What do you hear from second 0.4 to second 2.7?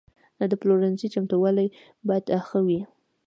د پلورنځي چمتووالی باید ښه